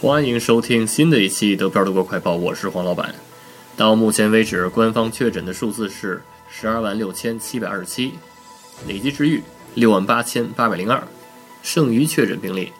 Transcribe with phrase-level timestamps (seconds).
[0.00, 3.14] 欢迎收听新的一期德票德国快报，我是黄老板。
[3.76, 6.20] 到目前为止，官方确诊的数字是
[6.50, 8.12] 十二万六千七百二十七，
[8.86, 9.42] 累计治愈
[9.74, 11.02] 六万八千八百零二，
[11.62, 12.72] 剩余确诊病例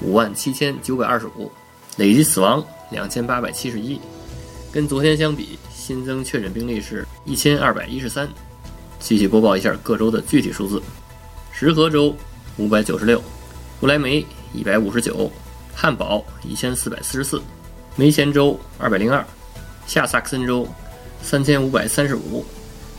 [0.00, 1.52] 五万七千九百二十五，
[1.98, 4.00] 累计死亡两千八百七十一。
[4.72, 8.28] 跟昨天相比，新增确诊病例是一千二百一十三。
[8.98, 10.82] 继续播报一下各州的具体数字：
[11.52, 12.16] 石河州
[12.56, 13.22] 五百九十六，
[13.78, 15.30] 不来梅一百五十九，
[15.74, 17.42] 汉堡一千四百四十四，
[17.96, 19.24] 梅前州二百零二，
[19.86, 20.66] 下萨克森州
[21.22, 22.44] 三千五百三十五，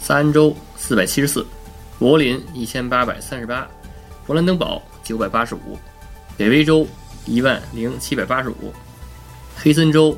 [0.00, 1.46] 萨恩州四百七十四，
[1.98, 3.68] 柏林一千八百三十八，
[4.26, 5.78] 勃兰登堡九百八十五，
[6.36, 6.86] 北威州
[7.26, 8.72] 一万零七百八十五，
[9.56, 10.16] 黑森州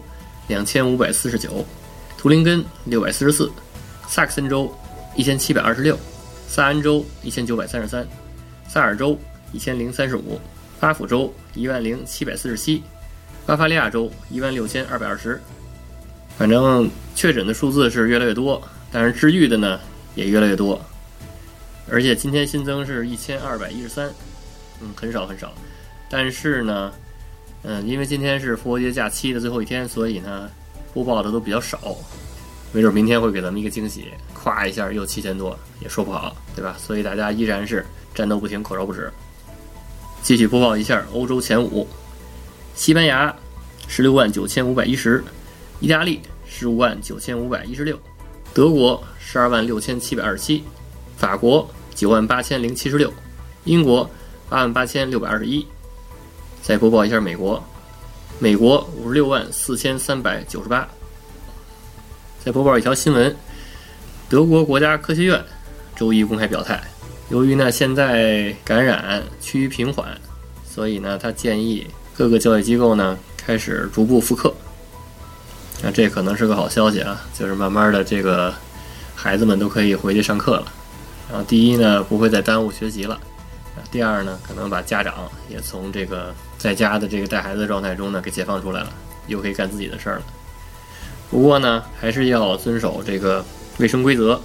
[0.48, 1.64] 两千五百四十九，
[2.16, 3.50] 图林根六百四十四，
[4.08, 4.72] 萨克森州。
[5.18, 5.98] 一千七百二十六，
[6.46, 8.06] 萨恩州一千九百三十三，
[8.68, 9.18] 萨尔州
[9.50, 10.38] 一千零三十五，
[10.78, 12.82] 巴甫州一万零七百四十七，
[13.46, 15.40] 巴伐利亚州一万六千二百二十。
[16.36, 19.80] 反正确诊的数字是越来越多，但是治愈的呢
[20.14, 20.80] 也越来越多。
[21.88, 24.10] 而且今天新增是一千二百一十三，
[24.82, 25.52] 嗯，很少很少。
[26.10, 26.92] 但是呢，
[27.62, 30.50] 嗯，因为今天是复活节假期的最后一天，所以呢，
[30.92, 31.96] 播报的都比较少。
[32.72, 36.76] 没准明天会给咱们一个惊喜，咵一下又七千多，也说不好，对吧？
[36.78, 39.10] 所以大家依然是战斗不停，口罩不止。
[40.26, 41.86] 继续播报一下欧洲前五：
[42.74, 43.32] 西班牙
[43.86, 45.22] 十六万九千五百一十，
[45.78, 47.96] 意大利十五万九千五百一十六，
[48.52, 50.64] 德国十二万六千七百二十七，
[51.16, 53.12] 法国九万八千零七十六，
[53.62, 54.10] 英国
[54.48, 55.64] 八万八千六百二十一。
[56.60, 57.64] 再播报一下美国：
[58.40, 60.88] 美国五十六万四千三百九十八。
[62.44, 63.32] 再播报一条新闻：
[64.28, 65.40] 德国国家科学院
[65.94, 66.82] 周一公开表态，
[67.28, 70.20] 由于呢现在感染趋于平缓，
[70.76, 74.52] 所以呢他建议各个教育机构呢开始逐步复课。
[75.82, 78.52] 那这可能是个好消息啊，就是慢慢的这个
[79.14, 80.70] 孩子们都可以回去上课了。
[81.30, 83.18] 然后第一呢不会再耽误学习了，
[83.90, 88.92] 第二呢可能把家长也从这个在家的这个带孩子的状态中呢给解放出来了，
[89.28, 90.22] 又可以干自己的事儿了。
[91.30, 93.42] 不过呢，还是要遵守这个
[93.78, 94.38] 卫生规则，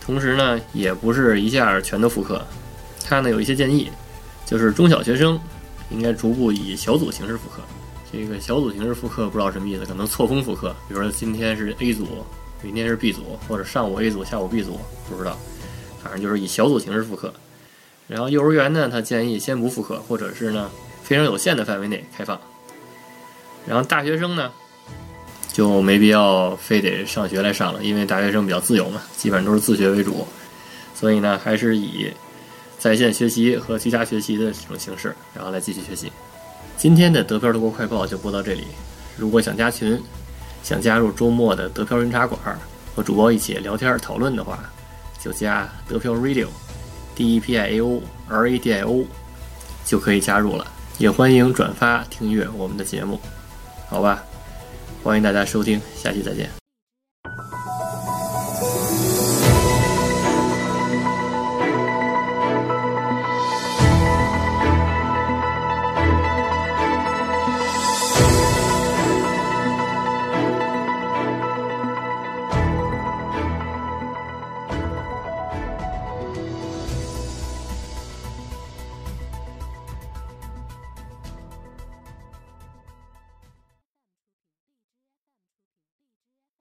[0.00, 2.44] 同时呢，也不是一下全都复课。
[3.04, 3.90] 他呢有一些建议，
[4.44, 5.40] 就是中小学生
[5.90, 7.62] 应该逐步以小组形式复课。
[8.12, 12.06] 这个小组形式复课不知道什么意思，可能错峰复课，比如说今天是 A 组，
[12.62, 15.38] 明天是 B 组，或者上午 A 组，下午 B 组，不知道。
[16.02, 17.32] 反正就是以小组形式复课。
[18.08, 20.70] 然后幼儿园呢，他建议先不复课，或者是呢
[21.02, 22.40] 非常有限的范围内开放。
[23.66, 24.50] 然后大学生呢？
[25.52, 30.26] 就没必要非得上学来上了，因为大学生比较自由嘛，基本上都是自学为主，
[30.94, 32.10] 所以呢，还是以
[32.80, 36.10] 在线学习和居家学习的这种形式，然后来继续学习。
[36.78, 38.64] 今天的德漂德国快报就播到这里。
[39.18, 40.02] 如果想加群，
[40.62, 42.40] 想加入周末的德漂云茶馆
[42.96, 44.58] 和主播一起聊天讨论的话，
[45.22, 49.04] 就加德漂 Radio，D E P I A O R A D I O，
[49.84, 50.66] 就可以加入了。
[50.96, 53.20] 也欢迎转发订阅我们的节目，
[53.90, 54.22] 好吧？
[55.02, 56.69] 欢迎大家收听，下期再见。